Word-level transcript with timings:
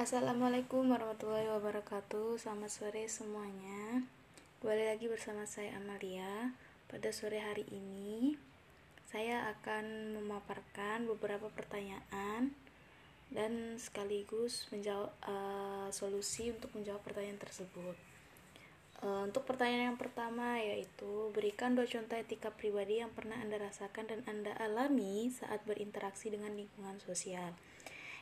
Assalamualaikum 0.00 0.96
warahmatullahi 0.96 1.52
wabarakatuh. 1.60 2.40
Selamat 2.40 2.72
sore 2.72 3.04
semuanya. 3.04 4.00
Kembali 4.64 4.96
lagi 4.96 5.12
bersama 5.12 5.44
saya 5.44 5.76
Amalia. 5.76 6.56
Pada 6.88 7.12
sore 7.12 7.36
hari 7.36 7.68
ini 7.68 8.32
Saya 9.12 9.52
akan 9.52 10.16
memaparkan 10.16 11.04
beberapa 11.04 11.52
pertanyaan 11.52 12.56
Dan 13.28 13.76
sekaligus 13.76 14.72
menjawab 14.72 15.12
uh, 15.20 15.92
solusi 15.92 16.48
untuk 16.48 16.72
menjawab 16.72 17.04
pertanyaan 17.04 17.36
tersebut. 17.36 17.96
Uh, 19.04 19.28
Untuk 19.28 19.44
pertanyaan 19.44 19.92
yang 19.92 20.00
pertama 20.00 20.64
yaitu 20.64 21.28
Berikan 21.36 21.76
dua 21.76 21.84
contoh 21.84 22.16
etika 22.16 22.48
pribadi 22.48 23.04
yang 23.04 23.12
pernah 23.12 23.36
Anda 23.36 23.60
rasakan 23.68 24.08
dan 24.08 24.24
Anda 24.24 24.56
alami 24.64 25.28
saat 25.28 25.60
berinteraksi 25.68 26.32
dengan 26.32 26.56
lingkungan 26.56 26.96
sosial 27.04 27.52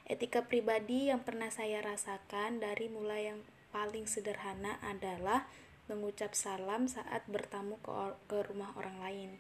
Etika 0.08 0.48
pribadi 0.48 1.12
yang 1.12 1.20
pernah 1.20 1.52
saya 1.52 1.84
rasakan 1.84 2.64
dari 2.64 2.88
mulai 2.88 3.28
yang 3.28 3.44
paling 3.68 4.08
sederhana 4.08 4.80
adalah 4.80 5.44
mengucap 5.84 6.32
salam 6.32 6.88
saat 6.88 7.28
bertamu 7.28 7.76
ke, 7.84 7.92
ke 8.24 8.40
rumah 8.48 8.72
orang 8.80 9.04
lain. 9.04 9.30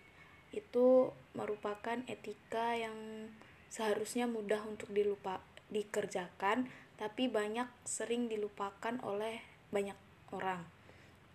Itu 0.52 1.16
merupakan 1.32 2.04
etika 2.04 2.76
yang 2.76 3.32
seharusnya 3.72 4.28
mudah 4.28 4.60
untuk 4.68 4.92
dilupa 4.92 5.40
dikerjakan, 5.72 6.68
tapi 7.00 7.32
banyak 7.32 7.68
sering 7.88 8.28
dilupakan 8.28 9.00
oleh 9.00 9.40
banyak 9.72 9.96
orang. 10.36 10.68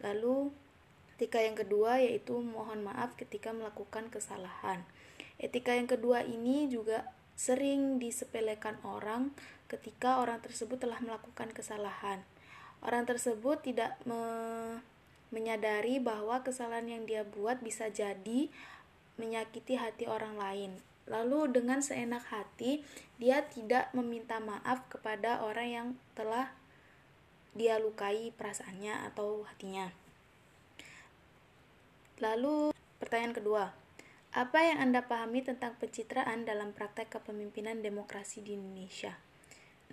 Lalu 0.05 0.53
etika 1.17 1.41
yang 1.41 1.57
kedua 1.57 1.97
yaitu 2.05 2.37
mohon 2.37 2.85
maaf 2.85 3.17
ketika 3.17 3.49
melakukan 3.49 4.13
kesalahan. 4.13 4.85
Etika 5.41 5.73
yang 5.73 5.89
kedua 5.89 6.21
ini 6.21 6.69
juga 6.69 7.09
sering 7.33 7.97
disepelekan 7.97 8.77
orang 8.85 9.33
ketika 9.67 10.21
orang 10.21 10.39
tersebut 10.39 10.77
telah 10.77 11.01
melakukan 11.01 11.49
kesalahan. 11.49 12.21
Orang 12.83 13.07
tersebut 13.09 13.63
tidak 13.63 13.97
me 14.03 14.21
menyadari 15.33 15.97
bahwa 15.97 16.45
kesalahan 16.45 16.85
yang 16.85 17.03
dia 17.09 17.25
buat 17.25 17.57
bisa 17.65 17.89
jadi 17.89 18.53
menyakiti 19.17 19.81
hati 19.81 20.05
orang 20.05 20.37
lain. 20.37 20.77
Lalu 21.09 21.51
dengan 21.51 21.81
seenak 21.81 22.23
hati, 22.29 22.85
dia 23.17 23.41
tidak 23.49 23.89
meminta 23.97 24.37
maaf 24.37 24.85
kepada 24.93 25.41
orang 25.41 25.67
yang 25.67 25.87
telah 26.13 26.53
dia 27.57 27.81
lukai 27.81 28.29
perasaannya 28.33 29.09
atau 29.09 29.41
hatinya. 29.49 29.89
Lalu 32.21 32.71
pertanyaan 33.01 33.35
kedua, 33.35 33.63
apa 34.33 34.65
yang 34.65 34.81
Anda 34.81 35.05
pahami 35.05 35.45
tentang 35.45 35.77
pencitraan 35.77 36.49
dalam 36.49 36.73
praktek 36.73 37.13
kepemimpinan 37.21 37.85
demokrasi 37.85 38.41
di 38.41 38.57
Indonesia? 38.57 39.13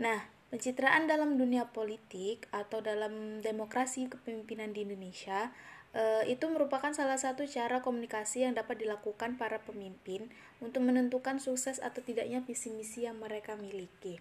Nah, 0.01 0.25
pencitraan 0.49 1.05
dalam 1.05 1.37
dunia 1.37 1.69
politik 1.69 2.49
atau 2.49 2.81
dalam 2.81 3.45
demokrasi 3.45 4.09
kepemimpinan 4.09 4.73
di 4.73 4.89
Indonesia 4.89 5.53
e, 5.93 6.25
itu 6.33 6.49
merupakan 6.49 6.89
salah 6.97 7.21
satu 7.21 7.45
cara 7.45 7.85
komunikasi 7.85 8.49
yang 8.49 8.57
dapat 8.57 8.81
dilakukan 8.81 9.37
para 9.37 9.61
pemimpin 9.61 10.33
untuk 10.65 10.89
menentukan 10.89 11.37
sukses 11.37 11.77
atau 11.77 12.01
tidaknya 12.01 12.41
visi 12.41 12.73
misi 12.73 13.05
yang 13.05 13.21
mereka 13.21 13.61
miliki. 13.61 14.19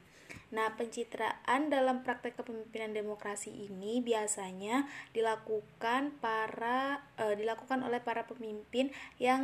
Nah, 0.52 0.75
pencitraan 0.75 1.72
dalam 1.72 2.03
praktek 2.06 2.38
kepemimpinan 2.38 2.94
demokrasi 2.94 3.50
ini 3.50 4.03
biasanya 4.03 4.84
dilakukan 5.16 6.12
para 6.20 7.08
e, 7.16 7.40
dilakukan 7.40 7.88
oleh 7.88 8.03
para 8.03 8.28
pemimpin 8.28 8.92
yang 9.16 9.42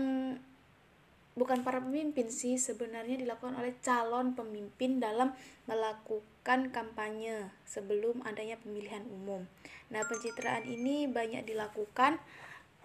bukan 1.45 1.61
para 1.61 1.77
pemimpin 1.77 2.33
sih 2.33 2.57
sebenarnya 2.57 3.21
dilakukan 3.21 3.53
oleh 3.53 3.77
calon 3.85 4.33
pemimpin 4.33 4.97
dalam 4.97 5.37
melakukan 5.69 6.73
kampanye 6.73 7.53
sebelum 7.69 8.25
adanya 8.25 8.57
pemilihan 8.57 9.05
umum. 9.13 9.45
Nah, 9.93 10.01
pencitraan 10.09 10.65
ini 10.65 11.05
banyak 11.05 11.45
dilakukan 11.45 12.17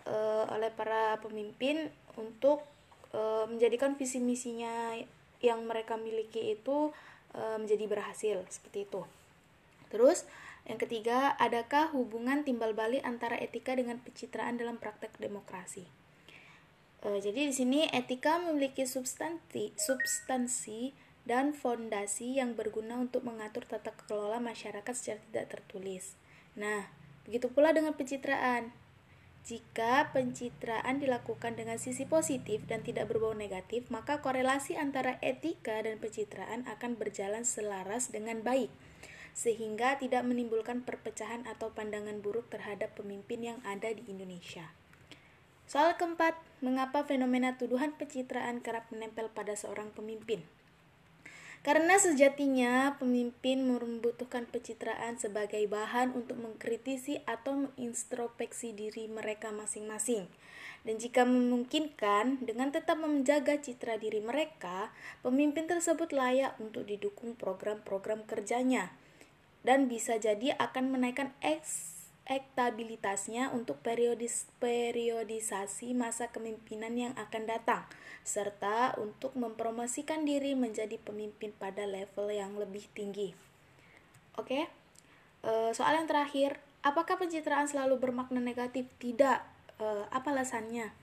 uh, 0.04 0.44
oleh 0.52 0.68
para 0.76 1.16
pemimpin 1.24 1.88
untuk 2.20 2.60
uh, 3.16 3.48
menjadikan 3.48 3.96
visi 3.96 4.20
misinya 4.20 4.92
yang 5.40 5.64
mereka 5.64 5.96
miliki 5.96 6.52
itu 6.52 6.92
uh, 7.32 7.56
menjadi 7.56 7.88
berhasil 7.88 8.44
seperti 8.52 8.84
itu. 8.84 9.08
Terus 9.88 10.28
yang 10.68 10.76
ketiga, 10.76 11.32
adakah 11.40 11.96
hubungan 11.96 12.44
timbal 12.44 12.76
balik 12.76 13.00
antara 13.08 13.40
etika 13.40 13.72
dengan 13.72 14.04
pencitraan 14.04 14.60
dalam 14.60 14.76
praktek 14.76 15.16
demokrasi? 15.16 15.88
Uh, 17.00 17.16
jadi 17.16 17.48
di 17.48 17.54
sini 17.56 17.88
etika 17.88 18.36
memiliki 18.36 18.84
substansi, 18.84 19.72
substansi 19.72 20.92
dan 21.24 21.56
fondasi 21.56 22.36
yang 22.36 22.52
berguna 22.52 23.00
untuk 23.00 23.24
mengatur 23.24 23.64
tata 23.64 23.96
kelola 24.04 24.36
masyarakat 24.36 24.92
secara 24.92 25.20
tidak 25.32 25.46
tertulis. 25.48 26.12
Nah, 26.60 26.92
begitu 27.24 27.48
pula 27.48 27.72
dengan 27.72 27.96
pencitraan. 27.96 28.76
Jika 29.40 30.12
pencitraan 30.12 31.00
dilakukan 31.00 31.56
dengan 31.56 31.80
sisi 31.80 32.04
positif 32.04 32.68
dan 32.68 32.84
tidak 32.84 33.08
berbau 33.08 33.32
negatif, 33.32 33.88
maka 33.88 34.20
korelasi 34.20 34.76
antara 34.76 35.16
etika 35.24 35.80
dan 35.80 35.96
pencitraan 35.96 36.68
akan 36.68 37.00
berjalan 37.00 37.48
selaras 37.48 38.12
dengan 38.12 38.44
baik, 38.44 38.68
sehingga 39.32 39.96
tidak 39.96 40.28
menimbulkan 40.28 40.84
perpecahan 40.84 41.48
atau 41.48 41.72
pandangan 41.72 42.20
buruk 42.20 42.52
terhadap 42.52 42.92
pemimpin 42.92 43.40
yang 43.40 43.58
ada 43.64 43.88
di 43.88 44.04
Indonesia. 44.12 44.76
Soal 45.70 45.94
keempat, 45.94 46.34
mengapa 46.66 47.06
fenomena 47.06 47.54
tuduhan 47.54 47.94
pencitraan 47.94 48.58
kerap 48.58 48.90
menempel 48.90 49.30
pada 49.30 49.54
seorang 49.54 49.94
pemimpin? 49.94 50.42
Karena 51.62 51.94
sejatinya 51.94 52.98
pemimpin 52.98 53.62
membutuhkan 53.62 54.50
pencitraan 54.50 55.22
sebagai 55.22 55.62
bahan 55.70 56.10
untuk 56.18 56.42
mengkritisi 56.42 57.22
atau 57.22 57.70
mengintrospeksi 57.70 58.74
diri 58.74 59.06
mereka 59.06 59.54
masing-masing. 59.54 60.26
Dan 60.82 60.98
jika 60.98 61.22
memungkinkan, 61.22 62.42
dengan 62.42 62.74
tetap 62.74 62.98
menjaga 62.98 63.54
citra 63.62 63.94
diri 63.94 64.18
mereka, 64.18 64.90
pemimpin 65.22 65.70
tersebut 65.70 66.10
layak 66.10 66.58
untuk 66.58 66.82
didukung 66.82 67.38
program-program 67.38 68.26
kerjanya 68.26 68.90
dan 69.62 69.86
bisa 69.86 70.18
jadi 70.18 70.58
akan 70.58 70.90
menaikkan 70.90 71.30
eks 71.46 71.99
elektabilitasnya 72.30 73.50
untuk 73.50 73.82
periodis 73.82 74.46
periodisasi 74.62 75.98
masa 75.98 76.30
kepemimpinan 76.30 76.94
yang 76.94 77.12
akan 77.18 77.42
datang, 77.50 77.82
serta 78.22 78.94
untuk 79.02 79.34
mempromosikan 79.34 80.22
diri 80.22 80.54
menjadi 80.54 80.94
pemimpin 81.02 81.50
pada 81.58 81.90
level 81.90 82.30
yang 82.30 82.54
lebih 82.54 82.86
tinggi. 82.94 83.34
Oke, 84.38 84.70
e, 85.42 85.52
soal 85.74 85.98
yang 85.98 86.06
terakhir, 86.06 86.62
apakah 86.86 87.18
pencitraan 87.18 87.66
selalu 87.66 87.98
bermakna 87.98 88.38
negatif? 88.38 88.86
Tidak. 89.02 89.42
E, 89.82 89.86
apa 90.14 90.30
alasannya? 90.30 90.99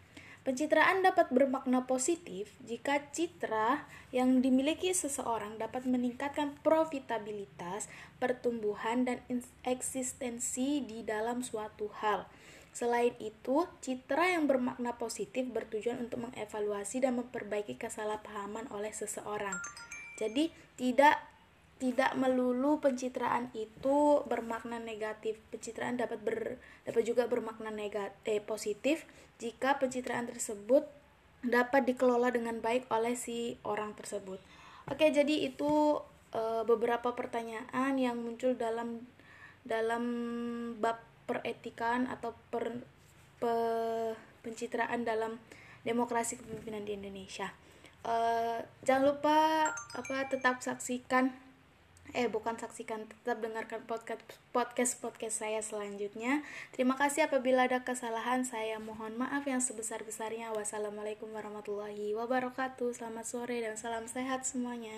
Pencitraan 0.47 1.03
dapat 1.03 1.27
bermakna 1.27 1.83
positif 1.91 2.55
jika 2.63 3.03
citra 3.11 3.83
yang 4.15 4.39
dimiliki 4.39 4.95
seseorang 4.95 5.59
dapat 5.59 5.83
meningkatkan 5.83 6.55
profitabilitas, 6.63 7.91
pertumbuhan, 8.15 9.03
dan 9.03 9.19
eksistensi 9.67 10.79
di 10.87 11.03
dalam 11.03 11.43
suatu 11.43 11.91
hal. 11.99 12.31
Selain 12.71 13.11
itu, 13.19 13.67
citra 13.83 14.39
yang 14.39 14.47
bermakna 14.47 14.95
positif 14.95 15.43
bertujuan 15.51 16.07
untuk 16.07 16.31
mengevaluasi 16.31 17.03
dan 17.03 17.19
memperbaiki 17.19 17.75
kesalahpahaman 17.75 18.71
oleh 18.71 18.95
seseorang. 18.95 19.59
Jadi, 20.15 20.55
tidak 20.79 21.19
tidak 21.77 22.17
melulu 22.17 22.81
pencitraan 22.81 23.53
itu 23.53 24.25
bermakna 24.25 24.81
negatif. 24.81 25.37
Pencitraan 25.53 26.01
dapat 26.01 26.19
ber, 26.25 26.57
dapat 26.89 27.03
juga 27.05 27.29
bermakna 27.29 27.69
negatif 27.69 28.25
eh, 28.25 28.41
positif 28.41 29.05
jika 29.37 29.77
pencitraan 29.77 30.25
tersebut 30.25 30.89
dapat 31.45 31.85
dikelola 31.85 32.33
dengan 32.33 32.57
baik 32.59 32.89
oleh 32.89 33.13
si 33.13 33.61
orang 33.61 33.93
tersebut. 33.93 34.41
Oke, 34.89 35.13
jadi 35.13 35.45
itu 35.45 36.01
e, 36.33 36.41
beberapa 36.65 37.13
pertanyaan 37.13 37.93
yang 37.99 38.17
muncul 38.17 38.57
dalam 38.57 39.05
dalam 39.61 40.03
bab 40.81 40.97
peretikan 41.27 42.07
atau 42.07 42.31
per, 42.49 42.71
pe, 43.37 43.53
pencitraan 44.41 45.03
dalam 45.03 45.37
demokrasi 45.83 46.39
kepemimpinan 46.39 46.87
di 46.87 46.97
Indonesia. 46.97 47.53
E, 48.01 48.15
jangan 48.81 49.03
lupa 49.13 49.69
apa 49.93 50.25
tetap 50.31 50.63
saksikan 50.63 51.46
eh 52.15 52.25
bukan 52.25 52.55
saksikan 52.55 53.05
tetap 53.05 53.39
dengarkan 53.43 53.85
podcast 53.85 54.19
podcast 54.49 54.97
podcast 54.97 55.45
saya 55.45 55.61
selanjutnya. 55.61 56.41
Terima 56.73 56.97
kasih 56.97 57.29
apabila 57.29 57.69
ada 57.69 57.85
kesalahan. 57.85 58.41
Saya 58.41 58.81
mohon 58.81 59.21
maaf 59.21 59.45
yang 59.45 59.61
sebesar 59.61 60.01
besarnya 60.01 60.49
wassalamualaikum 60.57 61.29
warahmatullahi 61.29 62.17
wabarakatuh. 62.17 62.97
Selamat 62.97 63.25
sore 63.29 63.61
dan 63.61 63.77
salam 63.77 64.09
sehat 64.09 64.41
semuanya 64.49 64.97